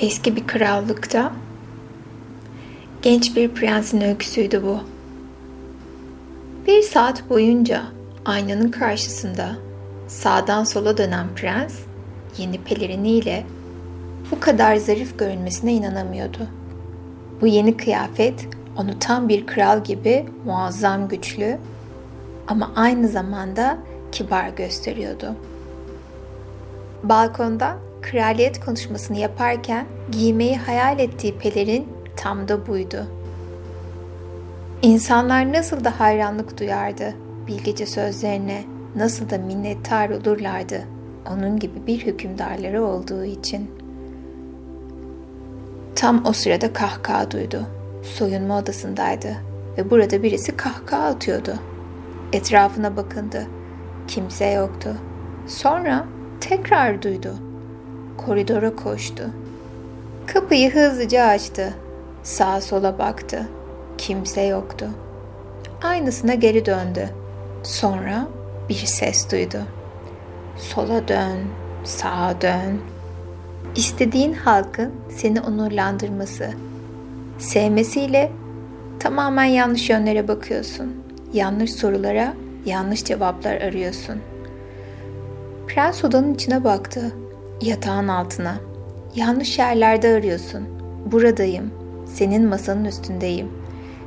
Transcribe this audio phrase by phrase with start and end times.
[0.00, 1.32] Eski bir krallıkta
[3.02, 4.78] genç bir prensin öyküsüydü bu.
[6.66, 7.82] Bir saat boyunca
[8.24, 9.56] aynanın karşısında
[10.08, 11.74] sağdan sola dönen prens
[12.38, 13.44] yeni peleriniyle
[14.30, 16.46] bu kadar zarif görünmesine inanamıyordu.
[17.40, 21.58] Bu yeni kıyafet onu tam bir kral gibi muazzam güçlü
[22.48, 23.78] ama aynı zamanda
[24.12, 25.34] kibar gösteriyordu.
[27.02, 33.06] Balkonda kraliyet konuşmasını yaparken giymeyi hayal ettiği pelerin tam da buydu.
[34.82, 37.14] İnsanlar nasıl da hayranlık duyardı
[37.46, 38.64] bilgece sözlerine,
[38.96, 40.84] nasıl da minnettar olurlardı
[41.32, 43.70] onun gibi bir hükümdarları olduğu için.
[45.94, 47.66] Tam o sırada kahkaha duydu.
[48.02, 49.36] Soyunma odasındaydı
[49.78, 51.54] ve burada birisi kahkaha atıyordu.
[52.32, 53.46] Etrafına bakındı.
[54.08, 54.96] Kimse yoktu.
[55.46, 56.06] Sonra
[56.40, 57.49] tekrar duydu.
[58.26, 59.22] Koridora koştu.
[60.26, 61.74] Kapıyı hızlıca açtı.
[62.22, 63.48] Sağa sola baktı.
[63.98, 64.88] Kimse yoktu.
[65.82, 67.08] Aynısına geri döndü.
[67.62, 68.28] Sonra
[68.68, 69.58] bir ses duydu.
[70.56, 71.38] Sola dön,
[71.84, 72.80] sağa dön.
[73.76, 76.50] İstediğin halkın seni onurlandırması,
[77.38, 78.32] sevmesiyle
[78.98, 80.94] tamamen yanlış yönlere bakıyorsun.
[81.32, 82.34] Yanlış sorulara
[82.66, 84.18] yanlış cevaplar arıyorsun.
[85.68, 87.12] Prens odanın içine baktı.
[87.62, 88.54] Yatağın altına.
[89.14, 90.68] Yanlış yerlerde arıyorsun.
[91.06, 91.70] Buradayım.
[92.06, 93.48] Senin masanın üstündeyim.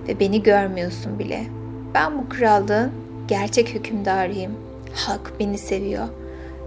[0.07, 1.43] Ve beni görmüyorsun bile.
[1.93, 2.91] Ben bu krallığın
[3.27, 4.51] gerçek hükümdarıyım.
[4.93, 6.07] Halk beni seviyor.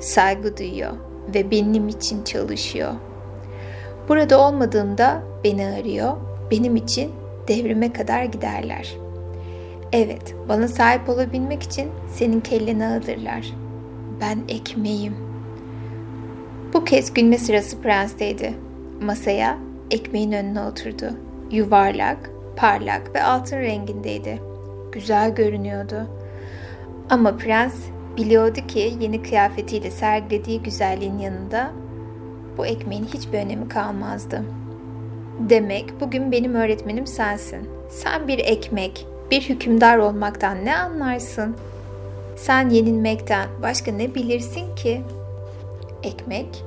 [0.00, 0.92] Saygı duyuyor.
[1.34, 2.92] Ve benim için çalışıyor.
[4.08, 6.16] Burada olmadığımda beni arıyor.
[6.50, 7.12] Benim için
[7.48, 8.96] devrime kadar giderler.
[9.92, 13.46] Evet, bana sahip olabilmek için senin kelleni alırlar.
[14.20, 15.25] Ben ekmeğim.
[16.76, 18.54] Bu kez gülme sırası prensteydi.
[19.00, 19.58] Masaya
[19.90, 21.10] ekmeğin önüne oturdu.
[21.50, 24.42] Yuvarlak, parlak ve altın rengindeydi.
[24.92, 26.06] Güzel görünüyordu.
[27.10, 27.74] Ama prens
[28.16, 31.70] biliyordu ki yeni kıyafetiyle sergilediği güzelliğin yanında
[32.58, 34.42] bu ekmeğin hiçbir önemi kalmazdı.
[35.40, 37.68] Demek bugün benim öğretmenim sensin.
[37.90, 41.56] Sen bir ekmek, bir hükümdar olmaktan ne anlarsın?
[42.36, 45.02] Sen yenilmekten başka ne bilirsin ki?
[46.02, 46.65] Ekmek.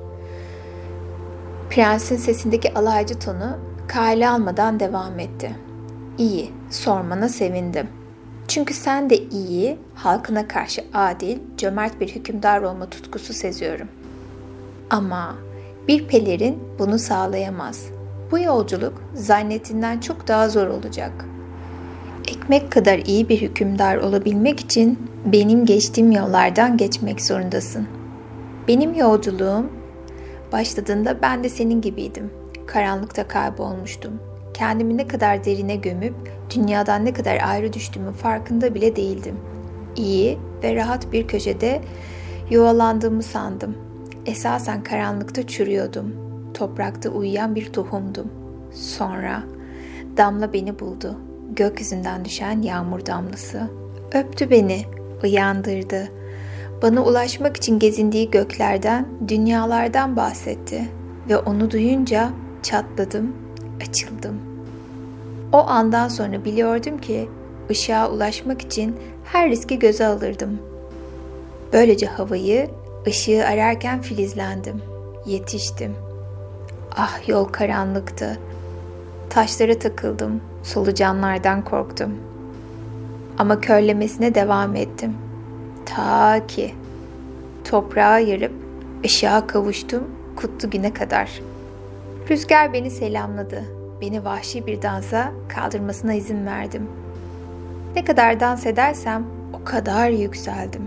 [1.70, 3.58] Prensin sesindeki alaycı tonu
[3.88, 5.56] kale almadan devam etti.
[6.18, 7.88] İyi, sormana sevindim.
[8.48, 13.88] Çünkü sen de iyi, halkına karşı adil, cömert bir hükümdar olma tutkusu seziyorum.
[14.90, 15.34] Ama
[15.88, 17.86] bir pelerin bunu sağlayamaz.
[18.30, 21.12] Bu yolculuk zannettiğinden çok daha zor olacak.
[22.28, 27.88] Ekmek kadar iyi bir hükümdar olabilmek için benim geçtiğim yollardan geçmek zorundasın.
[28.68, 29.79] Benim yolculuğum
[30.52, 32.30] başladığında ben de senin gibiydim.
[32.66, 34.12] Karanlıkta kaybolmuştum.
[34.54, 36.14] Kendimi ne kadar derine gömüp
[36.54, 39.36] dünyadan ne kadar ayrı düştüğümün farkında bile değildim.
[39.96, 41.80] İyi ve rahat bir köşede
[42.50, 43.76] yuvalandığımı sandım.
[44.26, 46.14] Esasen karanlıkta çürüyordum.
[46.54, 48.30] Toprakta uyuyan bir tohumdum.
[48.72, 49.42] Sonra
[50.16, 51.18] damla beni buldu.
[51.56, 53.70] Gökyüzünden düşen yağmur damlası.
[54.14, 54.82] Öptü beni,
[55.22, 56.08] uyandırdı.
[56.82, 60.88] Bana ulaşmak için gezindiği göklerden, dünyalardan bahsetti
[61.28, 62.30] ve onu duyunca
[62.62, 63.36] çatladım,
[63.88, 64.40] açıldım.
[65.52, 67.28] O andan sonra biliyordum ki
[67.70, 70.58] ışığa ulaşmak için her riski göze alırdım.
[71.72, 72.70] Böylece havayı,
[73.06, 74.82] ışığı ararken filizlendim.
[75.26, 75.94] Yetiştim.
[76.96, 78.38] Ah yol karanlıktı.
[79.30, 80.40] Taşlara takıldım.
[80.62, 82.14] Solucanlardan korktum.
[83.38, 85.14] Ama körlemesine devam ettim.
[85.86, 86.74] Ta ki
[87.64, 88.52] toprağa yarıp
[89.04, 90.04] ışığa kavuştum
[90.36, 91.40] kutlu güne kadar.
[92.30, 93.64] Rüzgar beni selamladı.
[94.00, 96.88] Beni vahşi bir dansa kaldırmasına izin verdim.
[97.96, 99.26] Ne kadar dans edersem
[99.60, 100.82] o kadar yükseldim.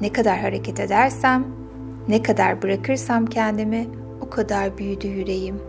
[0.00, 1.44] Ne kadar hareket edersem,
[2.08, 3.86] ne kadar bırakırsam kendimi
[4.20, 5.60] o kadar büyüdü yüreğim.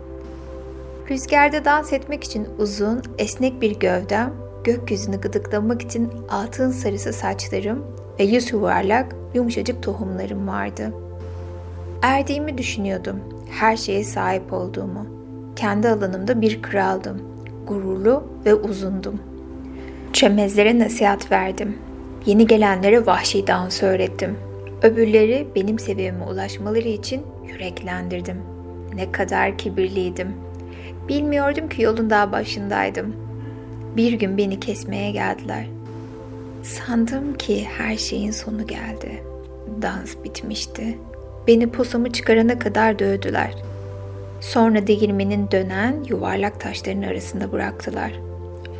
[1.10, 4.32] Rüzgarda dans etmek için uzun, esnek bir gövdem,
[4.64, 7.84] gökyüzünü gıdıklamak için altın sarısı saçlarım
[8.20, 10.92] ve yüz yuvarlak, yumuşacık tohumlarım vardı.
[12.02, 13.20] Erdiğimi düşünüyordum,
[13.50, 15.06] her şeye sahip olduğumu.
[15.56, 17.22] Kendi alanımda bir kraldım,
[17.66, 19.20] gururlu ve uzundum.
[20.12, 21.76] Çömezlere nasihat verdim.
[22.26, 24.36] Yeni gelenlere vahşi dans öğrettim.
[24.82, 28.36] Öbürleri benim seviyeme ulaşmaları için yüreklendirdim.
[28.94, 30.28] Ne kadar kibirliydim.
[31.08, 33.16] Bilmiyordum ki yolun daha başındaydım.
[33.96, 35.75] Bir gün beni kesmeye geldiler.
[36.66, 39.22] Sandım ki her şeyin sonu geldi.
[39.82, 40.98] Dans bitmişti.
[41.46, 43.54] Beni posamı çıkarana kadar dövdüler.
[44.40, 48.12] Sonra değirmenin dönen yuvarlak taşların arasında bıraktılar.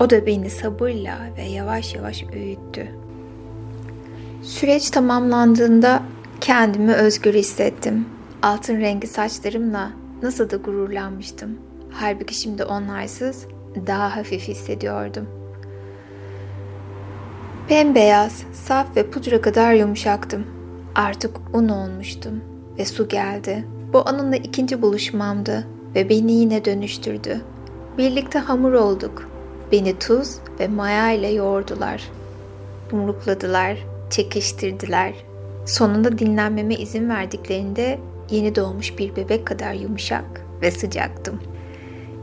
[0.01, 2.89] O da beni sabırla ve yavaş yavaş öğüttü.
[4.43, 6.03] Süreç tamamlandığında
[6.41, 8.07] kendimi özgür hissettim.
[8.43, 9.91] Altın rengi saçlarımla
[10.23, 11.59] nasıl da gururlanmıştım.
[11.91, 13.47] Halbuki şimdi onlarsız
[13.87, 15.36] daha hafif hissediyordum.
[17.71, 20.47] Bembeyaz, saf ve pudra kadar yumuşaktım.
[20.95, 22.41] Artık un olmuştum
[22.79, 23.65] ve su geldi.
[23.93, 27.41] Bu onunla ikinci buluşmamdı ve beni yine dönüştürdü.
[27.99, 29.31] Birlikte hamur olduk.
[29.73, 32.11] Beni tuz ve maya ile yoğurdular.
[32.93, 33.79] Yumrukladılar,
[34.11, 35.15] çekiştirdiler.
[35.67, 37.99] Sonunda dinlenmeme izin verdiklerinde
[38.31, 40.25] yeni doğmuş bir bebek kadar yumuşak
[40.63, 41.41] ve sıcaktım.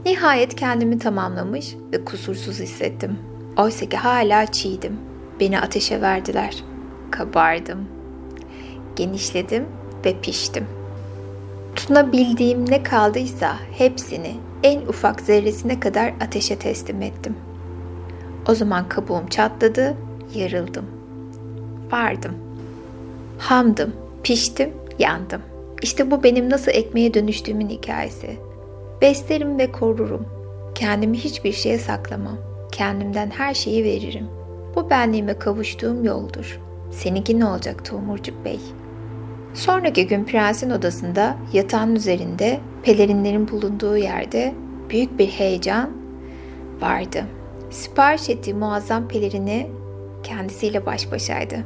[0.04, 3.18] Nihayet kendimi tamamlamış ve kusursuz hissettim.
[3.56, 5.13] Oysa ki hala çiğdim.
[5.40, 6.64] Beni ateşe verdiler.
[7.10, 7.88] Kabardım.
[8.96, 9.66] Genişledim
[10.04, 10.66] ve piştim.
[11.76, 17.36] Tutunabildiğim ne kaldıysa hepsini en ufak zerresine kadar ateşe teslim ettim.
[18.48, 19.96] O zaman kabuğum çatladı,
[20.34, 20.86] yarıldım.
[21.92, 22.34] Vardım.
[23.38, 23.92] Hamdım,
[24.22, 25.42] piştim, yandım.
[25.82, 28.36] İşte bu benim nasıl ekmeğe dönüştüğümün hikayesi.
[29.02, 30.26] Beslerim ve korurum.
[30.74, 32.38] Kendimi hiçbir şeye saklamam.
[32.72, 34.28] Kendimden her şeyi veririm.
[34.76, 36.60] Bu benliğime kavuştuğum yoldur.
[36.90, 38.60] Seninki ne olacak Tomurcuk Bey?
[39.54, 44.54] Sonraki gün prensin odasında yatağın üzerinde pelerinlerin bulunduğu yerde
[44.90, 45.90] büyük bir heyecan
[46.80, 47.24] vardı.
[47.70, 49.70] Sipariş ettiği muazzam pelerini
[50.22, 51.56] kendisiyle baş başaydı.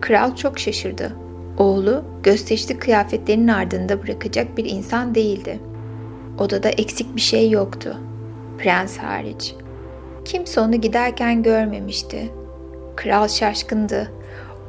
[0.00, 1.16] Kral çok şaşırdı.
[1.58, 5.60] Oğlu gösterişli kıyafetlerinin ardında bırakacak bir insan değildi.
[6.38, 7.96] Odada eksik bir şey yoktu.
[8.58, 9.54] Prens hariç.
[10.26, 12.32] Kimse onu giderken görmemişti.
[12.96, 14.12] Kral şaşkındı.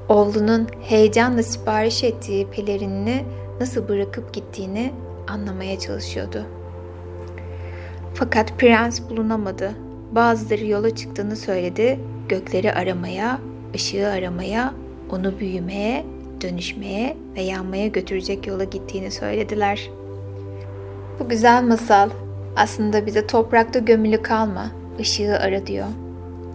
[0.09, 3.23] Oğlunun heyecanla sipariş ettiği pelerinini
[3.59, 4.93] nasıl bırakıp gittiğini
[5.27, 6.45] anlamaya çalışıyordu.
[8.13, 9.71] Fakat prens bulunamadı.
[10.11, 11.99] Bazıları yola çıktığını söyledi.
[12.29, 13.39] Gökleri aramaya,
[13.75, 14.73] ışığı aramaya,
[15.11, 16.05] onu büyümeye,
[16.41, 19.89] dönüşmeye ve yanmaya götürecek yola gittiğini söylediler.
[21.19, 22.09] Bu güzel masal
[22.55, 25.87] aslında bize toprakta gömülü kalma, ışığı ara diyor.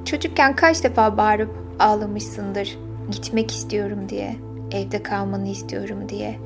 [0.05, 2.79] Çocukken kaç defa bağırıp ağlamışsındır
[3.11, 4.37] gitmek istiyorum diye,
[4.73, 6.39] evde kalmanı istiyorum diye.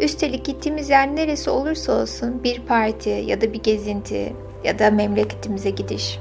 [0.00, 4.32] Üstelik gittiğimiz yer neresi olursa olsun bir parti ya da bir gezinti
[4.64, 6.18] ya da memleketimize gidiş.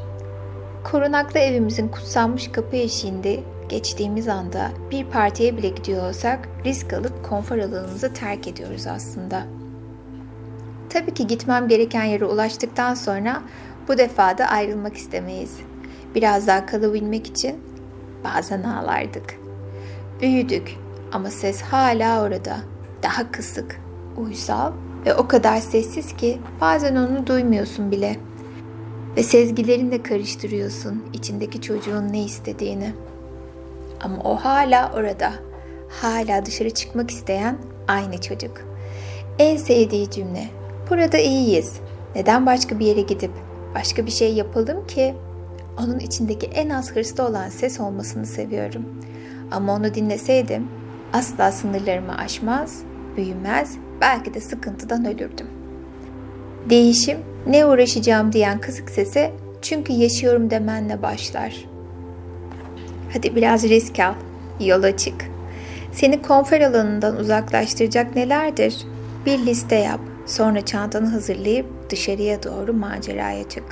[0.83, 7.57] Korunaklı evimizin kutsanmış kapı eşiğinde geçtiğimiz anda bir partiye bile gidiyor olsak risk alıp konfor
[7.57, 9.43] alanımızı terk ediyoruz aslında.
[10.89, 13.41] Tabii ki gitmem gereken yere ulaştıktan sonra
[13.91, 15.57] bu defa da ayrılmak istemeyiz.
[16.15, 17.55] Biraz daha kalabilmek için
[18.23, 19.35] bazen ağlardık.
[20.21, 20.75] Büyüdük
[21.11, 22.57] ama ses hala orada.
[23.03, 23.81] Daha kısık,
[24.17, 24.71] uysal
[25.05, 28.15] ve o kadar sessiz ki bazen onu duymuyorsun bile.
[29.17, 32.93] Ve sezgilerinle karıştırıyorsun içindeki çocuğun ne istediğini.
[34.01, 35.33] Ama o hala orada.
[36.01, 37.57] Hala dışarı çıkmak isteyen
[37.87, 38.61] aynı çocuk.
[39.39, 40.47] En sevdiği cümle.
[40.89, 41.73] Burada iyiyiz.
[42.15, 43.31] Neden başka bir yere gidip
[43.75, 45.15] başka bir şey yapalım ki?
[45.79, 48.85] Onun içindeki en az hırslı olan ses olmasını seviyorum.
[49.51, 50.67] Ama onu dinleseydim
[51.13, 52.81] asla sınırlarımı aşmaz,
[53.17, 55.47] büyümez, belki de sıkıntıdan ölürdüm.
[56.69, 59.31] Değişim, ne uğraşacağım diyen kısık sese
[59.61, 61.65] çünkü yaşıyorum demenle başlar.
[63.13, 64.13] Hadi biraz risk al,
[64.59, 65.25] yola çık.
[65.91, 68.77] Seni konfer alanından uzaklaştıracak nelerdir?
[69.25, 73.63] Bir liste yap, sonra çantanı hazırlayıp dışarıya doğru maceraya çık.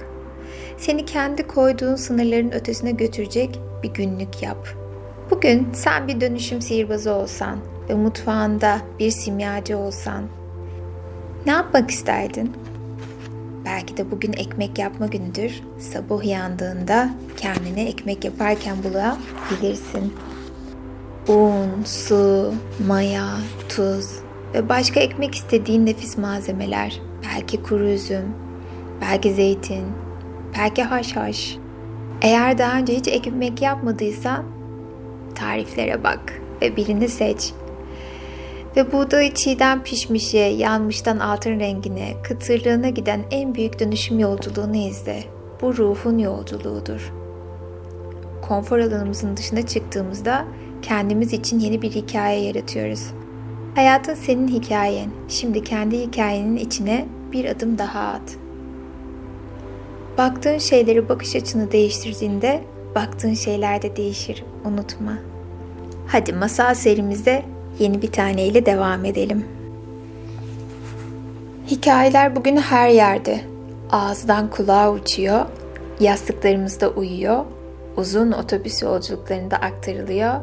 [0.78, 4.90] Seni kendi koyduğun sınırların ötesine götürecek bir günlük yap.''
[5.32, 7.60] Bugün sen bir dönüşüm sihirbazı olsan
[7.90, 10.24] ve mutfağında bir simyacı olsan
[11.46, 12.52] ne yapmak isterdin?
[13.66, 15.62] Belki de bugün ekmek yapma günüdür.
[15.80, 20.14] Sabah uyandığında kendine ekmek yaparken bulabilirsin.
[21.28, 22.54] Un, su,
[22.88, 23.30] maya,
[23.70, 24.10] tuz
[24.54, 27.02] ve başka ekmek istediğin nefis malzemeler.
[27.24, 28.34] Belki kuru üzüm,
[29.02, 29.86] belki zeytin,
[30.58, 31.58] belki haşhaş.
[32.22, 34.44] Eğer daha önce hiç ekmek yapmadıysan
[35.36, 37.54] tariflere bak ve birini seç.
[38.76, 45.24] Ve buğdayı çiğden pişmişe, yanmıştan altın rengine, kıtırlığına giden en büyük dönüşüm yolculuğunu izle.
[45.62, 47.14] Bu ruhun yolculuğudur.
[48.42, 50.46] Konfor alanımızın dışına çıktığımızda
[50.82, 53.14] kendimiz için yeni bir hikaye yaratıyoruz.
[53.80, 55.10] Hayatın senin hikayen.
[55.28, 58.38] Şimdi kendi hikayenin içine bir adım daha at.
[60.18, 62.64] Baktığın şeyleri bakış açını değiştirdiğinde
[62.96, 64.44] baktığın şeyler de değişir.
[64.66, 65.14] Unutma.
[66.08, 67.44] Hadi masal serimizde
[67.80, 69.46] yeni bir taneyle devam edelim.
[71.68, 73.42] Hikayeler bugün her yerde.
[73.92, 75.46] Ağızdan kulağa uçuyor,
[76.00, 77.46] yastıklarımızda uyuyor,
[77.98, 80.34] uzun otobüs yolculuklarında aktarılıyor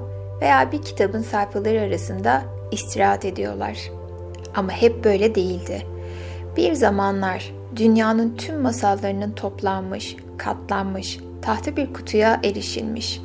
[0.40, 3.90] veya bir kitabın sayfaları arasında istirahat ediyorlar.
[4.54, 5.86] Ama hep böyle değildi.
[6.56, 13.20] Bir zamanlar dünyanın tüm masallarının toplanmış, katlanmış, tahta bir kutuya erişilmiş.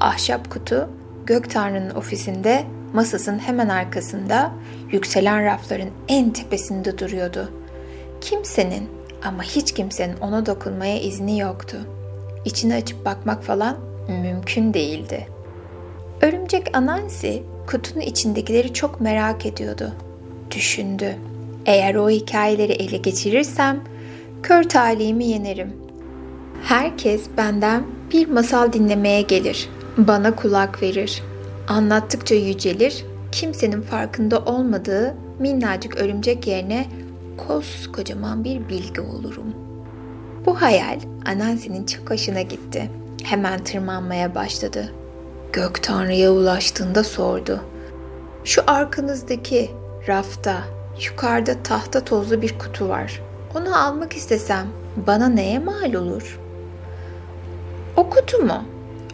[0.00, 0.90] Ahşap kutu,
[1.26, 4.52] gök tanrının ofisinde, masasının hemen arkasında,
[4.90, 7.50] yükselen rafların en tepesinde duruyordu.
[8.20, 8.88] Kimsenin
[9.24, 11.76] ama hiç kimsenin ona dokunmaya izni yoktu.
[12.44, 13.76] İçini açıp bakmak falan
[14.08, 15.26] mümkün değildi.
[16.22, 19.92] Örümcek Anansi kutunun içindekileri çok merak ediyordu.
[20.50, 21.16] Düşündü.
[21.66, 23.80] Eğer o hikayeleri ele geçirirsem
[24.42, 25.72] kör talihimi yenerim.
[26.64, 29.68] Herkes benden bir masal dinlemeye gelir.
[29.96, 31.22] Bana kulak verir.
[31.68, 33.04] Anlattıkça yücelir.
[33.32, 36.86] Kimsenin farkında olmadığı minnacık örümcek yerine
[37.48, 39.54] koskocaman bir bilgi olurum.
[40.46, 42.90] Bu hayal Anansi'nin çok hoşuna gitti.
[43.22, 44.92] Hemen tırmanmaya başladı.
[45.52, 47.60] Gök Tanrı'ya ulaştığında sordu.
[48.44, 49.70] Şu arkanızdaki
[50.08, 50.64] rafta
[51.06, 53.22] yukarıda tahta tozlu bir kutu var.
[53.54, 54.66] Onu almak istesem
[55.06, 56.40] bana neye mal olur?
[57.96, 58.64] O kutu mu?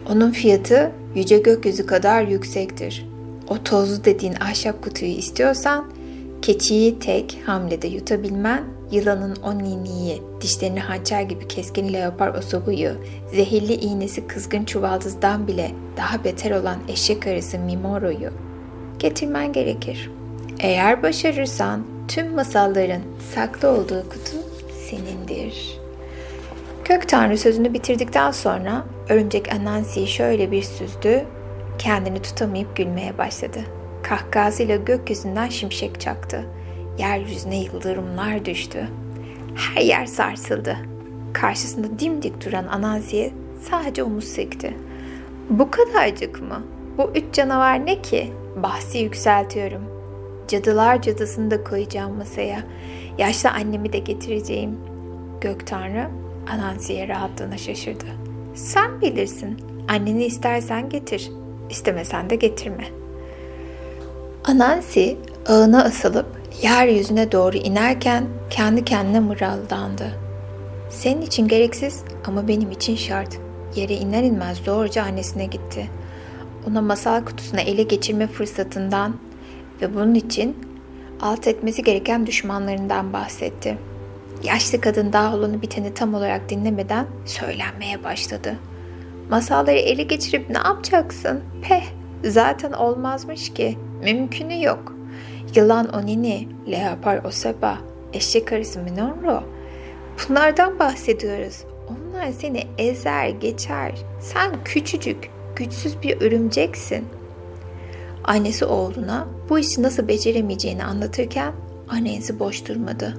[0.09, 3.07] Onun fiyatı yüce gökyüzü kadar yüksektir.
[3.49, 5.91] O tozlu dediğin ahşap kutuyu istiyorsan
[6.41, 12.91] keçiyi tek hamlede yutabilmen, yılanın o niniyi, dişlerini hançer gibi keskin leopar osobuyu,
[13.31, 18.29] zehirli iğnesi kızgın çuvaldızdan bile daha beter olan eşek arısı Mimoro'yu
[18.99, 20.11] getirmen gerekir.
[20.59, 23.01] Eğer başarırsan tüm masalların
[23.35, 24.37] saklı olduğu kutu
[24.89, 25.79] senindir.
[26.85, 31.25] Kök Tanrı sözünü bitirdikten sonra örümcek Anansi'yi şöyle bir süzdü,
[31.77, 33.59] kendini tutamayıp gülmeye başladı.
[34.03, 36.45] Kahkahasıyla gökyüzünden şimşek çaktı.
[36.99, 38.87] Yeryüzüne yıldırımlar düştü.
[39.55, 40.77] Her yer sarsıldı.
[41.33, 43.33] Karşısında dimdik duran Anansi'ye
[43.69, 44.77] sadece omuz sekti.
[45.49, 46.63] Bu kadarcık mı?
[46.97, 48.33] Bu üç canavar ne ki?
[48.63, 49.81] Bahsi yükseltiyorum.
[50.47, 52.63] Cadılar cadısını da koyacağım masaya.
[53.17, 54.77] Yaşlı annemi de getireceğim.
[55.41, 56.07] Gök Tanrı
[56.53, 58.05] Anansi'ye rahatlığına şaşırdı.
[58.55, 59.57] Sen bilirsin.
[59.87, 61.31] Anneni istersen getir.
[61.69, 62.87] İstemesen de getirme.
[64.45, 70.19] Anansi ağına asılıp yeryüzüne doğru inerken kendi kendine mırıldandı.
[70.89, 73.37] Senin için gereksiz ama benim için şart.
[73.75, 75.89] Yere iner inmez doğruca annesine gitti.
[76.67, 79.15] Ona masal kutusuna ele geçirme fırsatından
[79.81, 80.57] ve bunun için
[81.21, 83.77] alt etmesi gereken düşmanlarından bahsetti.
[84.43, 88.55] Yaşlı kadın daha olanı biteni tam olarak dinlemeden söylenmeye başladı.
[89.29, 91.43] Masalları ele geçirip ne yapacaksın?
[91.61, 91.83] Peh,
[92.23, 93.77] zaten olmazmış ki.
[94.03, 94.98] Mümkünü yok.
[95.55, 97.77] Yılan Onini, Leopar Oseba,
[98.13, 99.43] eşek arısı Minonro.
[100.29, 101.63] Bunlardan bahsediyoruz.
[101.89, 103.91] Onlar seni ezer geçer.
[104.21, 107.05] Sen küçücük, güçsüz bir örümceksin.
[108.23, 111.53] Annesi oğluna bu işi nasıl beceremeyeceğini anlatırken
[111.89, 113.17] annesi boş durmadı.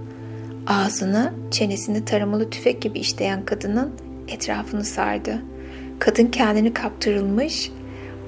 [0.66, 3.92] Ağzını, çenesini taramalı tüfek gibi işleyen kadının
[4.28, 5.42] etrafını sardı.
[5.98, 7.70] Kadın kendini kaptırılmış,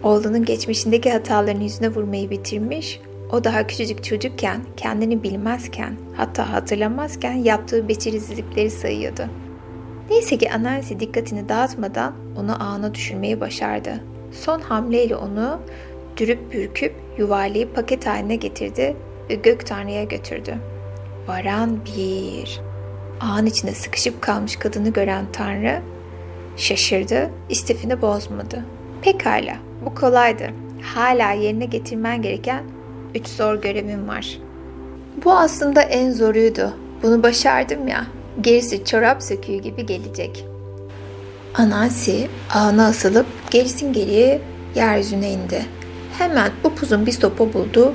[0.02, 3.00] oğlunun geçmişindeki hatalarını yüzüne vurmayı bitirmiş,
[3.32, 9.22] o daha küçücük çocukken, kendini bilmezken, hatta hatırlamazken yaptığı becerisizlikleri sayıyordu.
[10.10, 14.00] Neyse ki Anansi dikkatini dağıtmadan onu ağına düşürmeyi başardı.
[14.32, 15.60] Son hamleyle onu
[16.16, 18.96] dürüp bürküp yuvarlayıp paket haline getirdi
[19.30, 20.54] ve gök tanrıya götürdü.
[21.28, 22.60] Varan bir.
[23.20, 25.82] Ağın içinde sıkışıp kalmış kadını gören tanrı
[26.56, 28.64] şaşırdı, istifini bozmadı.
[29.02, 30.50] Pekala, bu kolaydı.
[30.94, 32.64] Hala yerine getirmen gereken
[33.14, 34.38] üç zor görevim var.
[35.24, 36.72] Bu aslında en zoruydu.
[37.02, 38.06] Bunu başardım ya.
[38.40, 40.44] Gerisi çorap söküğü gibi gelecek.
[41.54, 44.40] Anansi ağına asılıp gerisin geriye
[44.74, 45.66] yeryüzüne indi.
[46.18, 47.94] Hemen upuzun bir sopa buldu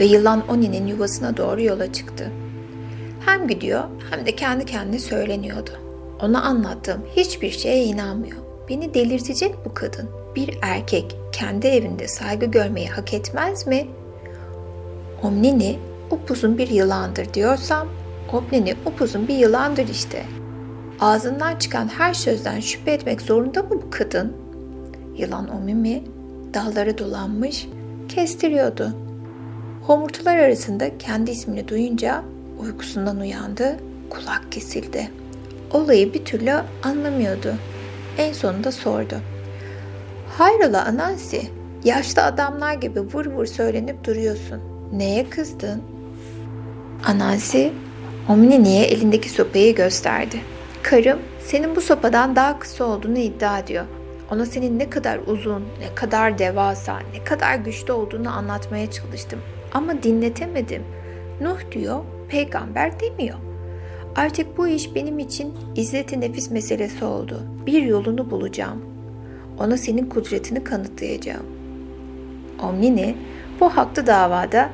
[0.00, 2.30] ve yılan Oni'nin yuvasına doğru yola çıktı.
[3.26, 5.70] Hem gidiyor hem de kendi kendine söyleniyordu.
[6.20, 8.38] Ona anlattığım hiçbir şeye inanmıyor.
[8.68, 10.08] Beni delirtecek bu kadın.
[10.36, 13.86] Bir erkek kendi evinde saygı görmeyi hak etmez mi?
[15.24, 15.78] Omnini
[16.10, 17.88] upuzun bir yılandır diyorsam,
[18.32, 20.24] Omnini upuzun bir yılandır işte.
[21.00, 24.32] Ağzından çıkan her sözden şüphe etmek zorunda mı bu kadın?
[25.16, 26.02] Yılan Omimi
[26.54, 27.68] dalları dolanmış,
[28.08, 28.94] kestiriyordu.
[29.86, 32.22] Homurtular arasında kendi ismini duyunca
[32.58, 33.76] uykusundan uyandı,
[34.10, 35.10] kulak kesildi.
[35.72, 36.52] Olayı bir türlü
[36.82, 37.54] anlamıyordu.
[38.18, 39.14] En sonunda sordu.
[40.38, 41.42] Hayrola Anansi,
[41.84, 44.73] yaşlı adamlar gibi vur vur söylenip duruyorsun.
[44.94, 45.82] Neye kızdın?
[47.06, 47.72] Anansi
[48.28, 50.36] Omnini'ye elindeki sopayı gösterdi.
[50.82, 53.84] Karım senin bu sopadan daha kısa olduğunu iddia ediyor.
[54.30, 59.40] Ona senin ne kadar uzun, ne kadar devasa, ne kadar güçlü olduğunu anlatmaya çalıştım.
[59.72, 60.82] Ama dinletemedim.
[61.40, 63.38] Nuh diyor, peygamber demiyor.
[64.16, 67.42] Artık bu iş benim için izzeti nefis meselesi oldu.
[67.66, 68.84] Bir yolunu bulacağım.
[69.58, 71.46] Ona senin kudretini kanıtlayacağım.
[72.62, 73.16] Omnini
[73.60, 74.70] bu haklı davada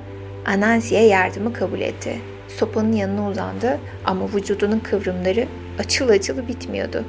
[0.47, 2.17] Anansi'ye yardımı kabul etti.
[2.49, 5.47] Sopanın yanına uzandı ama vücudunun kıvrımları
[5.79, 7.05] açıl açıl bitmiyordu.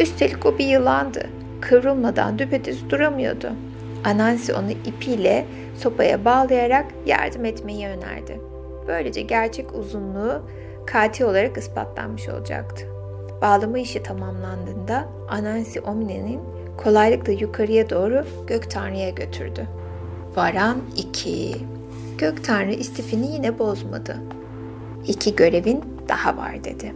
[0.00, 1.26] Üstelik o bir yılandı.
[1.60, 3.50] Kıvrılmadan düpedüz duramıyordu.
[4.04, 5.46] Anansi onu ipiyle
[5.78, 8.40] sopaya bağlayarak yardım etmeyi önerdi.
[8.88, 10.42] Böylece gerçek uzunluğu
[10.86, 12.86] katil olarak ispatlanmış olacaktı.
[13.42, 16.40] Bağlama işi tamamlandığında Anansi Omni'nin
[16.76, 19.66] kolaylıkla yukarıya doğru Gök Tanrı'ya götürdü.
[20.36, 21.56] Varan 2
[22.18, 24.16] Gök Tanrı istifini yine bozmadı.
[25.06, 26.94] İki görevin daha var dedi.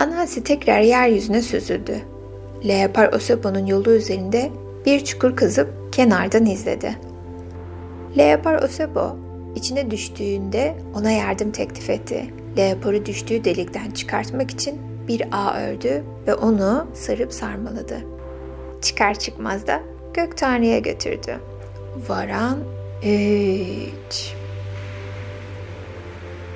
[0.00, 1.96] Anansi tekrar yeryüzüne süzüldü.
[2.68, 4.50] Leopar Osebo'nun yolu üzerinde
[4.86, 6.96] bir çukur kazıp kenardan izledi.
[8.18, 9.16] Leopar Osebo
[9.56, 12.34] içine düştüğünde ona yardım teklif etti.
[12.58, 17.98] Leopar'ı düştüğü delikten çıkartmak için bir ağ ördü ve onu sarıp sarmaladı.
[18.82, 19.80] Çıkar çıkmaz da
[20.14, 21.38] Gök Tanrı'ya götürdü.
[22.08, 22.58] Varan
[23.02, 24.34] 3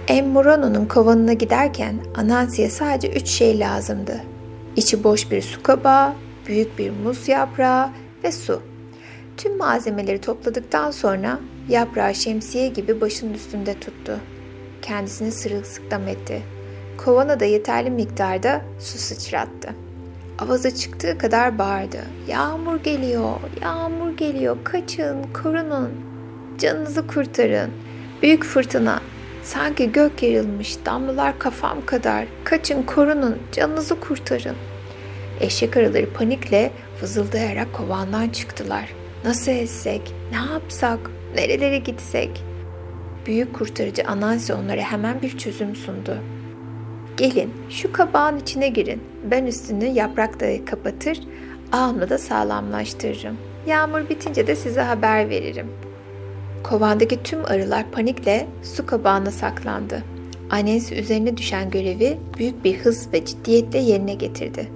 [0.08, 4.20] Emmurano'nun kovanına giderken Anansi'ye sadece üç şey lazımdı.
[4.76, 6.12] İçi boş bir su kabağı,
[6.46, 7.90] büyük bir muz yaprağı
[8.24, 8.62] ve su.
[9.36, 14.18] Tüm malzemeleri topladıktan sonra yaprağı şemsiye gibi başının üstünde tuttu.
[14.82, 16.42] Kendisini sırılsıklam etti.
[17.04, 19.74] Kovana da yeterli miktarda su sıçrattı.
[20.38, 22.00] Avazı çıktığı kadar bağırdı.
[22.28, 26.11] Yağmur geliyor, yağmur geliyor, kaçın, korunun,
[26.62, 27.70] canınızı kurtarın.
[28.22, 29.00] Büyük fırtına,
[29.42, 34.56] sanki gök yarılmış, damlalar kafam kadar, kaçın, korunun, canınızı kurtarın.
[35.40, 36.70] Eşek arıları panikle
[37.02, 38.88] vızıldayarak kovandan çıktılar.
[39.24, 40.98] Nasıl etsek, ne yapsak,
[41.34, 42.44] nerelere gitsek?
[43.26, 46.18] Büyük kurtarıcı Anansi onlara hemen bir çözüm sundu.
[47.16, 49.02] Gelin şu kabağın içine girin.
[49.30, 51.20] Ben üstünü yaprakla kapatır,
[51.72, 53.36] ağımla da sağlamlaştırırım.
[53.66, 55.66] Yağmur bitince de size haber veririm.
[56.62, 60.02] Kovandaki tüm arılar panikle su kabağına saklandı.
[60.50, 64.68] Annesi üzerine düşen görevi büyük bir hız ve ciddiyetle yerine getirdi.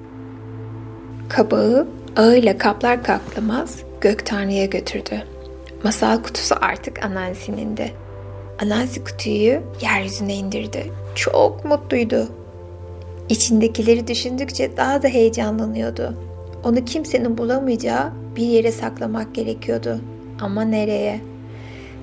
[1.28, 5.22] Kabağı ağıyla kaplar kaplamaz gök tanrıya götürdü.
[5.84, 7.90] Masal kutusu artık Anansi'nin de.
[8.62, 10.92] Anansi kutuyu yeryüzüne indirdi.
[11.14, 12.28] Çok mutluydu.
[13.28, 16.14] İçindekileri düşündükçe daha da heyecanlanıyordu.
[16.64, 20.00] Onu kimsenin bulamayacağı bir yere saklamak gerekiyordu.
[20.40, 21.20] Ama nereye?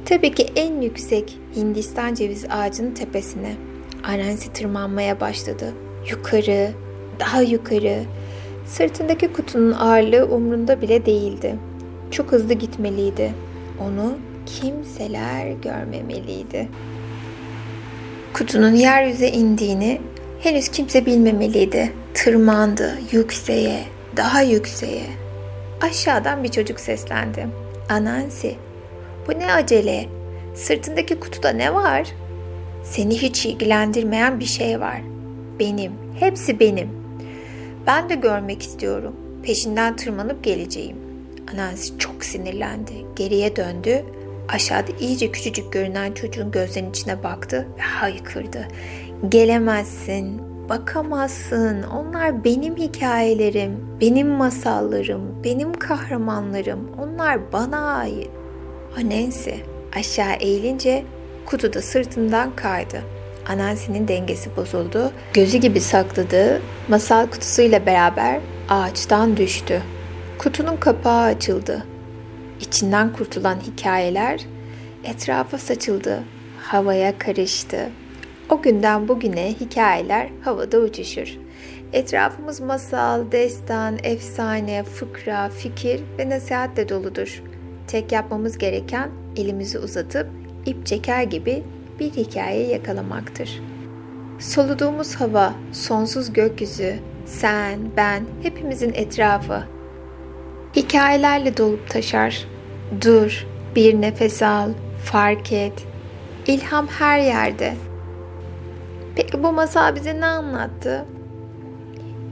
[0.06, 3.56] Tabii ki en yüksek Hindistan ceviz ağacının tepesine.
[4.04, 5.74] Anansi tırmanmaya başladı.
[6.10, 6.72] Yukarı,
[7.20, 8.04] daha yukarı.
[8.66, 11.56] Sırtındaki kutunun ağırlığı umrunda bile değildi.
[12.12, 13.34] Çok hızlı gitmeliydi.
[13.80, 16.68] Onu kimseler görmemeliydi.
[18.34, 20.02] Kutunun yeryüze indiğini
[20.39, 21.94] henüz kimse bilmemeliydi.
[22.13, 23.84] Tırmandı yükseğe,
[24.18, 25.06] daha yükseğe.
[25.82, 27.48] Aşağıdan bir çocuk seslendi.
[27.89, 28.56] Anansi,
[29.28, 30.06] bu ne acele?
[30.56, 32.08] Sırtındaki kutuda ne var?
[32.84, 35.02] Seni hiç ilgilendirmeyen bir şey var.
[35.60, 36.90] Benim, hepsi benim.
[37.88, 39.16] Ben de görmek istiyorum.
[39.44, 40.98] Peşinden tırmanıp geleceğim.
[41.54, 42.94] Anansi çok sinirlendi.
[43.16, 44.04] Geriye döndü.
[44.50, 48.68] Aşağıda iyice küçücük görünen çocuğun gözlerinin içine baktı ve haykırdı.
[49.30, 51.84] Gelemezsin, bakamazsın.
[51.84, 56.90] Onlar benim hikayelerim, benim masallarım, benim kahramanlarım.
[57.02, 58.30] Onlar bana ait.
[58.98, 59.56] Anansi
[59.96, 61.04] aşağı eğilince
[61.46, 63.02] kutu da sırtından kaydı.
[63.48, 65.12] Anansi'nin dengesi bozuldu.
[65.34, 69.82] Gözü gibi sakladığı masal kutusuyla beraber ağaçtan düştü.
[70.38, 71.86] Kutunun kapağı açıldı.
[72.62, 74.40] İçinden kurtulan hikayeler
[75.04, 76.24] etrafa saçıldı,
[76.62, 77.90] havaya karıştı.
[78.50, 81.38] O günden bugüne hikayeler havada uçuşur.
[81.94, 87.44] Etrafımız masal, destan, efsane, fıkra, fikir ve nasihatle doludur.
[87.88, 90.28] Tek yapmamız gereken elimizi uzatıp
[90.65, 91.63] ip çeker gibi
[92.00, 93.62] bir hikaye yakalamaktır.
[94.39, 99.63] Soluduğumuz hava, sonsuz gökyüzü, sen, ben, hepimizin etrafı.
[100.76, 102.48] Hikayelerle dolup taşar.
[103.02, 104.69] Dur, bir nefes al,
[105.04, 105.88] fark et.
[106.48, 107.74] İlham her yerde.
[109.15, 111.06] Peki bu masal bize ne anlattı?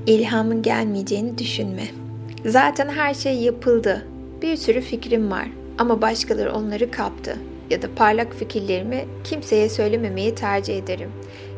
[0.06, 1.84] İlhamın gelmeyeceğini düşünme.
[2.46, 4.08] Zaten her şey yapıldı.
[4.42, 7.38] Bir sürü fikrim var ama başkaları onları kaptı
[7.70, 11.10] ya da parlak fikirlerimi kimseye söylememeyi tercih ederim.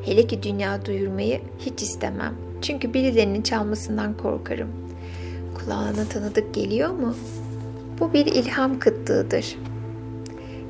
[0.06, 2.36] Hele ki dünya duyurmayı hiç istemem.
[2.62, 4.70] Çünkü birilerinin çalmasından korkarım.
[5.56, 7.16] Kulağına tanıdık geliyor mu?
[8.00, 9.56] Bu bir ilham kıtlığıdır.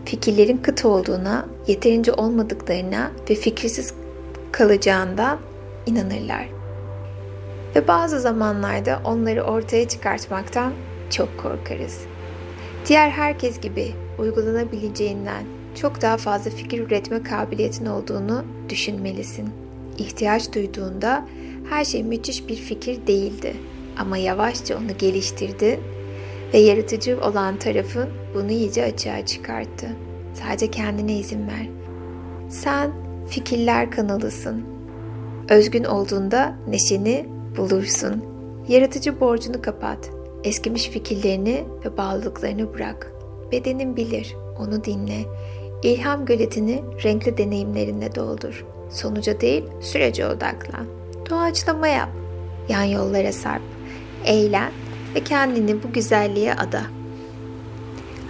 [0.05, 3.93] Fikirlerin kıt olduğuna, yeterince olmadıklarına ve fikirsiz
[4.51, 5.37] kalacağından
[5.85, 6.49] inanırlar.
[7.75, 10.73] Ve bazı zamanlarda onları ortaya çıkartmaktan
[11.13, 12.01] çok korkarız.
[12.87, 15.43] Diğer herkes gibi uygulanabileceğinden
[15.75, 19.49] çok daha fazla fikir üretme kabiliyetin olduğunu düşünmelisin.
[19.97, 21.27] İhtiyaç duyduğunda
[21.69, 23.53] her şey müthiş bir fikir değildi
[23.97, 25.79] ama yavaşça onu geliştirdi
[26.53, 29.87] ve yaratıcı olan tarafın bunu iyice açığa çıkarttı.
[30.33, 31.69] Sadece kendine izin ver.
[32.49, 32.91] Sen
[33.29, 34.63] fikirler kanalısın.
[35.49, 37.25] Özgün olduğunda neşeni
[37.57, 38.23] bulursun.
[38.67, 40.22] Yaratıcı borcunu kapat.
[40.43, 43.11] Eskimiş fikirlerini ve bağlılıklarını bırak.
[43.51, 45.25] Bedenin bilir, onu dinle.
[45.83, 48.65] İlham göletini renkli deneyimlerinle doldur.
[48.89, 50.85] Sonuca değil, sürece odaklan.
[51.29, 52.09] Doğaçlama yap.
[52.69, 53.61] Yan yollara sarp.
[54.25, 54.71] Eğlen
[55.15, 56.81] ve kendini bu güzelliğe ada.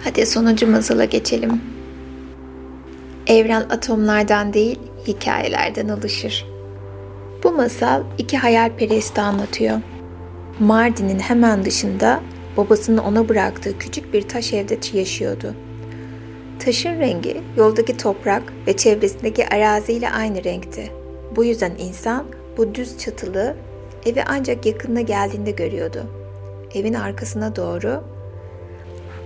[0.04, 1.62] Hadi sonuncu masala geçelim.
[3.26, 6.44] Evren atomlardan değil, hikayelerden oluşur.
[7.44, 9.80] Bu masal iki hayalperesti anlatıyor.
[10.60, 12.20] Mardin'in hemen dışında
[12.56, 15.54] babasının ona bıraktığı küçük bir taş evde yaşıyordu.
[16.58, 20.90] Taşın rengi yoldaki toprak ve çevresindeki araziyle aynı renkti.
[21.36, 23.56] Bu yüzden insan bu düz çatılı
[24.06, 26.06] evi ancak yakınına geldiğinde görüyordu.
[26.74, 28.04] Evin arkasına doğru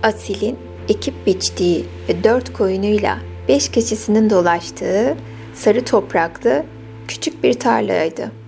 [0.03, 0.57] Asil'in
[0.89, 5.15] ekip biçtiği ve dört koyunuyla beş keçisinin dolaştığı
[5.53, 6.63] sarı topraklı
[7.07, 8.38] küçük bir tarlaydı.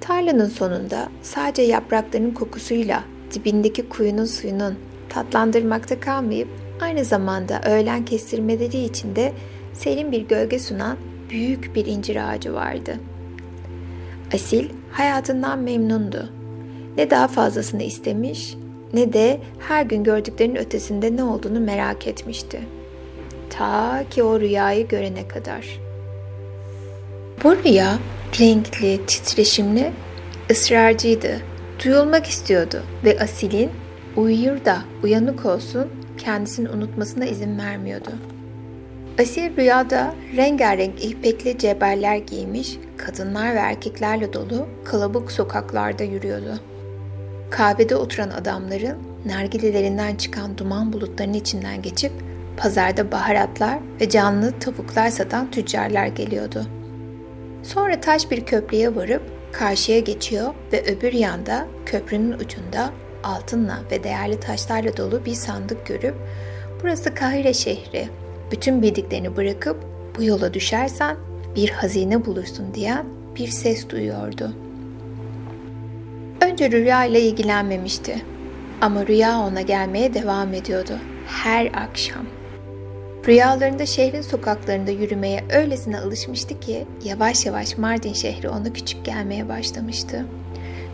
[0.00, 3.04] Tarlanın sonunda sadece yaprakların kokusuyla
[3.34, 4.74] dibindeki kuyunun suyunun
[5.08, 6.48] tatlandırmakta kalmayıp
[6.80, 9.32] aynı zamanda öğlen kestirmeleri içinde
[9.72, 10.96] serin bir gölge sunan
[11.30, 12.96] büyük bir incir ağacı vardı.
[14.34, 16.28] Asil hayatından memnundu.
[16.96, 18.56] Ne daha fazlasını istemiş
[18.94, 22.60] ne de her gün gördüklerinin ötesinde ne olduğunu merak etmişti.
[23.50, 25.80] Ta ki o rüyayı görene kadar.
[27.44, 27.98] Bu rüya
[28.40, 29.92] renkli, titreşimli,
[30.50, 31.40] ısrarcıydı.
[31.84, 33.70] Duyulmak istiyordu ve Asil'in
[34.16, 35.86] uyuyur da uyanık olsun
[36.18, 38.10] kendisini unutmasına izin vermiyordu.
[39.20, 46.60] Asil rüyada rengarenk ipekli ceberler giymiş, kadınlar ve erkeklerle dolu kalabalık sokaklarda yürüyordu.
[47.50, 52.12] Kahvede oturan adamların nargilelerinden çıkan duman bulutlarının içinden geçip
[52.56, 56.66] pazarda baharatlar ve canlı tavuklar satan tüccarlar geliyordu.
[57.62, 62.90] Sonra taş bir köprüye varıp karşıya geçiyor ve öbür yanda köprünün ucunda
[63.24, 66.14] altınla ve değerli taşlarla dolu bir sandık görüp
[66.82, 68.08] burası Kahire şehri.
[68.50, 69.76] Bütün bildiklerini bırakıp
[70.18, 71.16] bu yola düşersen
[71.56, 74.52] bir hazine bulursun diyen bir ses duyuyordu.
[76.40, 78.22] Önce rüya ile ilgilenmemişti
[78.80, 82.35] ama rüya ona gelmeye devam ediyordu her akşam.
[83.28, 90.26] Rüyalarında şehrin sokaklarında yürümeye öylesine alışmıştı ki yavaş yavaş Mardin şehri ona küçük gelmeye başlamıştı.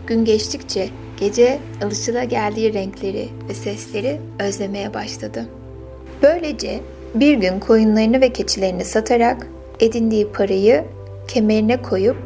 [0.07, 5.45] Gün geçtikçe gece alışıla geldiği renkleri ve sesleri özlemeye başladı.
[6.21, 6.79] Böylece
[7.15, 9.47] bir gün koyunlarını ve keçilerini satarak
[9.79, 10.85] edindiği parayı
[11.27, 12.17] kemerine koyup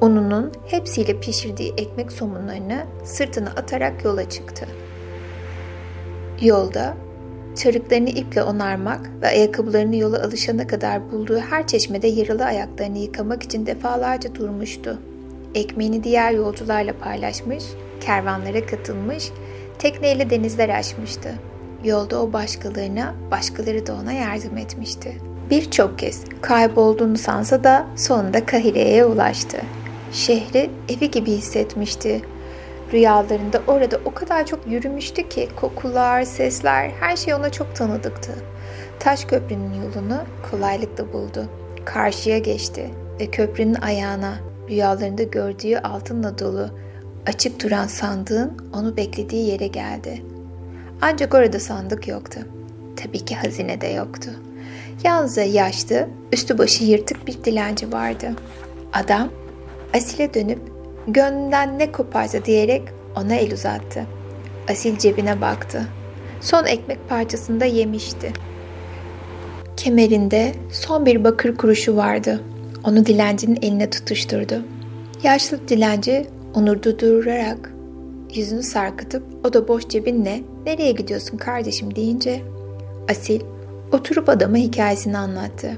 [0.00, 4.66] ununun hepsiyle pişirdiği ekmek somunlarını sırtına atarak yola çıktı.
[6.42, 6.96] Yolda
[7.56, 13.66] çarıklarını iple onarmak ve ayakkabılarını yola alışana kadar bulduğu her çeşmede yaralı ayaklarını yıkamak için
[13.66, 14.98] defalarca durmuştu.
[15.54, 17.64] Ekmeğini diğer yolcularla paylaşmış,
[18.00, 19.30] kervanlara katılmış,
[19.78, 21.34] tekneyle denizler aşmıştı.
[21.84, 25.14] Yolda o başkalarına, başkaları da ona yardım etmişti.
[25.50, 29.58] Birçok kez kaybolduğunu sansa da sonunda Kahire'ye ulaştı.
[30.12, 32.22] Şehri evi gibi hissetmişti.
[32.92, 38.32] Rüyalarında orada o kadar çok yürümüştü ki kokular, sesler, her şey ona çok tanıdıktı.
[39.00, 41.48] Taş köprünün yolunu kolaylıkla buldu.
[41.84, 44.34] Karşıya geçti ve köprünün ayağına
[44.68, 46.70] rüyalarında gördüğü altınla dolu
[47.26, 50.22] açık duran sandığın onu beklediği yere geldi.
[51.02, 52.40] Ancak orada sandık yoktu.
[52.96, 54.30] Tabii ki hazine de yoktu.
[55.04, 58.30] Yalnızca yaşlı, üstü başı yırtık bir dilenci vardı.
[58.92, 59.28] Adam
[59.94, 60.79] Asil'e dönüp
[61.12, 62.82] gönlünden ne koparsa diyerek
[63.16, 64.06] ona el uzattı.
[64.70, 65.86] Asil cebine baktı.
[66.40, 68.32] Son ekmek parçasını da yemişti.
[69.76, 72.40] Kemerinde son bir bakır kuruşu vardı.
[72.84, 74.62] Onu dilencinin eline tutuşturdu.
[75.22, 77.72] Yaşlı dilenci onu durdurarak
[78.34, 82.42] yüzünü sarkıtıp o da boş cebinle nereye gidiyorsun kardeşim deyince
[83.10, 83.40] Asil
[83.92, 85.70] oturup adama hikayesini anlattı.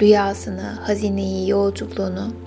[0.00, 2.43] rüyasını, hazineyi, yolculuğunu.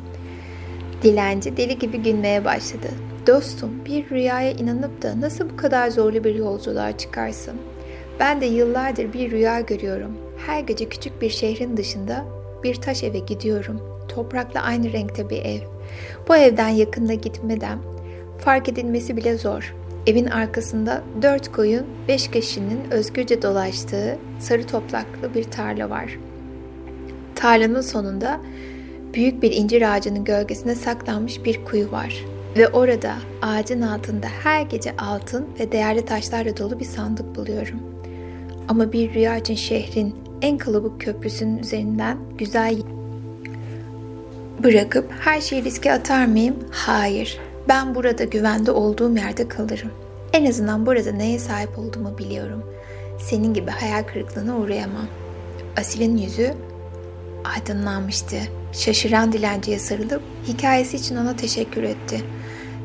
[1.03, 2.87] Dilenci deli gibi gülmeye başladı.
[3.27, 7.55] Dostum bir rüyaya inanıp da nasıl bu kadar zorlu bir yolculuğa çıkarsın?
[8.19, 10.17] Ben de yıllardır bir rüya görüyorum.
[10.47, 12.25] Her gece küçük bir şehrin dışında
[12.63, 13.81] bir taş eve gidiyorum.
[14.07, 15.59] Toprakla aynı renkte bir ev.
[16.27, 17.79] Bu evden yakında gitmeden
[18.39, 19.75] fark edilmesi bile zor.
[20.07, 26.19] Evin arkasında dört koyun, beş kişinin özgürce dolaştığı sarı topraklı bir tarla var.
[27.35, 28.41] Tarlanın sonunda
[29.13, 32.25] büyük bir incir ağacının gölgesine saklanmış bir kuyu var.
[32.57, 37.79] Ve orada ağacın altında her gece altın ve değerli taşlarla dolu bir sandık buluyorum.
[38.67, 42.77] Ama bir rüya için şehrin en kalabalık köprüsünün üzerinden güzel
[44.63, 46.55] bırakıp her şeyi riske atar mıyım?
[46.71, 47.39] Hayır.
[47.69, 49.91] Ben burada güvende olduğum yerde kalırım.
[50.33, 52.63] En azından burada neye sahip olduğumu biliyorum.
[53.19, 55.07] Senin gibi hayal kırıklığına uğrayamam.
[55.77, 56.53] Asil'in yüzü
[57.47, 58.37] aydınlanmıştı.
[58.73, 62.21] Şaşıran dilenciye sarılıp hikayesi için ona teşekkür etti.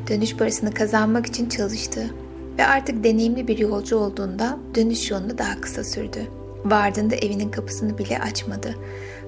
[0.08, 2.10] Dönüş parasını kazanmak için çalıştı
[2.58, 6.18] ve artık deneyimli bir yolcu olduğunda dönüş yolunu daha kısa sürdü.
[6.64, 8.74] Vardığında evinin kapısını bile açmadı.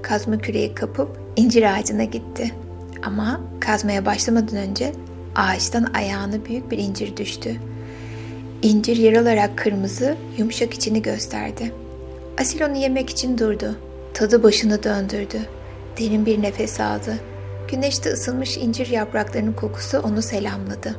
[0.03, 2.55] Kazma küreği kapıp incir ağacına gitti.
[3.03, 4.93] Ama kazmaya başlamadan önce
[5.35, 7.57] ağaçtan ayağına büyük bir incir düştü.
[8.63, 11.73] İncir yaralarak kırmızı, yumuşak içini gösterdi.
[12.41, 13.77] Asil onu yemek için durdu.
[14.15, 15.39] Tadı başını döndürdü.
[15.99, 17.21] Derin bir nefes aldı.
[17.71, 20.97] Güneşte ısınmış incir yapraklarının kokusu onu selamladı.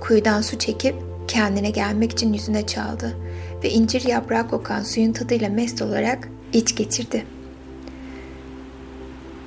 [0.00, 0.94] Kuyudan su çekip
[1.28, 3.16] kendine gelmek için yüzüne çaldı
[3.64, 7.24] ve incir yaprağı kokan suyun tadıyla mest olarak iç geçirdi.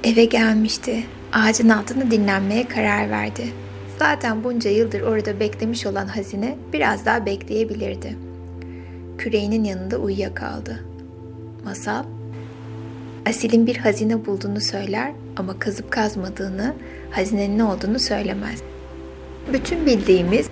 [0.03, 1.03] Eve gelmişti.
[1.33, 3.53] Ağacın altında dinlenmeye karar verdi.
[3.99, 8.17] Zaten bunca yıldır orada beklemiş olan hazine biraz daha bekleyebilirdi.
[9.17, 10.85] Küreğinin yanında uyuyakaldı.
[11.65, 12.03] Masal,
[13.25, 16.73] Asil'in bir hazine bulduğunu söyler ama kazıp kazmadığını,
[17.11, 18.61] hazinenin ne olduğunu söylemez.
[19.53, 20.49] Bütün bildiğimiz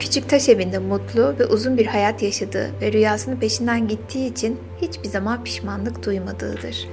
[0.00, 5.08] küçük taş evinde mutlu ve uzun bir hayat yaşadığı ve rüyasının peşinden gittiği için hiçbir
[5.08, 6.88] zaman pişmanlık duymadığıdır.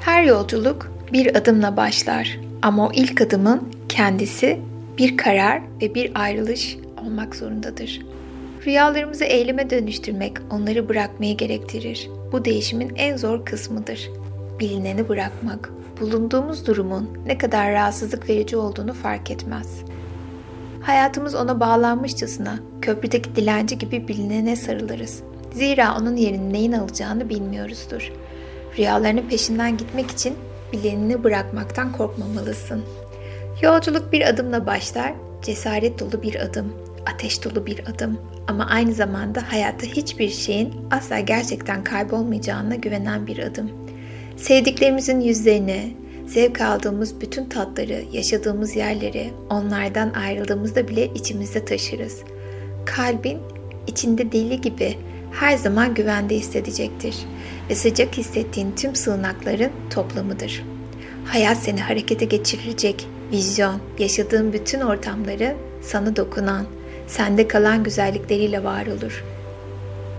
[0.00, 4.60] Her yolculuk bir adımla başlar ama o ilk adımın kendisi
[4.98, 8.00] bir karar ve bir ayrılış olmak zorundadır.
[8.66, 12.08] Rüyalarımızı eyleme dönüştürmek onları bırakmayı gerektirir.
[12.32, 14.10] Bu değişimin en zor kısmıdır.
[14.60, 19.82] Bilineni bırakmak, bulunduğumuz durumun ne kadar rahatsızlık verici olduğunu fark etmez.
[20.82, 25.22] Hayatımız ona bağlanmışçasına köprüdeki dilenci gibi bilinene sarılırız.
[25.52, 28.12] Zira onun yerini neyin alacağını bilmiyoruzdur.
[28.78, 30.34] Rüyalarının peşinden gitmek için
[30.72, 32.82] bilineni bırakmaktan korkmamalısın.
[33.62, 36.72] Yolculuk bir adımla başlar, cesaret dolu bir adım,
[37.06, 43.38] ateş dolu bir adım ama aynı zamanda hayatta hiçbir şeyin asla gerçekten kaybolmayacağına güvenen bir
[43.38, 43.70] adım.
[44.36, 52.20] Sevdiklerimizin yüzlerini, zevk aldığımız bütün tatları, yaşadığımız yerleri onlardan ayrıldığımızda bile içimizde taşırız.
[52.86, 53.38] Kalbin
[53.86, 54.96] içinde deli gibi
[55.32, 57.16] her zaman güvende hissedecektir
[57.70, 60.64] ve sıcak hissettiğin tüm sığınakların toplamıdır.
[61.24, 66.66] Hayat seni harekete geçirecek, vizyon, yaşadığın bütün ortamları sana dokunan,
[67.10, 69.24] sende kalan güzellikleriyle var olur.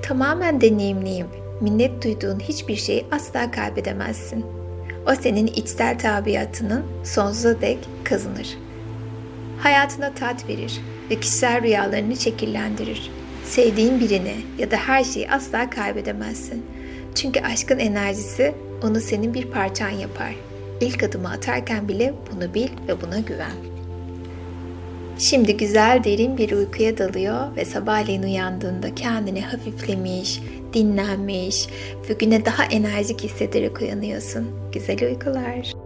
[0.01, 1.27] Tamamen deneyimliyim.
[1.61, 4.45] Minnet duyduğun hiçbir şeyi asla kaybedemezsin.
[5.07, 8.57] O senin içsel tabiatının sonsuza dek kazanır.
[9.59, 13.11] Hayatına tat verir ve kişisel rüyalarını şekillendirir.
[13.45, 16.65] Sevdiğin birini ya da her şeyi asla kaybedemezsin.
[17.15, 20.35] Çünkü aşkın enerjisi onu senin bir parçan yapar.
[20.81, 23.70] İlk adımı atarken bile bunu bil ve buna güven.
[25.19, 30.39] Şimdi güzel derin bir uykuya dalıyor ve sabahleyin uyandığında kendini hafiflemiş,
[30.73, 31.67] dinlenmiş
[32.09, 34.47] ve güne daha enerjik hissederek uyanıyorsun.
[34.73, 35.80] Güzel uykular.